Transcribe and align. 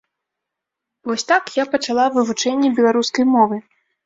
Вось 1.09 1.25
так 1.31 1.43
я 1.57 1.65
пачала 1.75 2.07
вывучэнне 2.17 2.73
беларускай 2.81 3.25
мовы. 3.37 3.63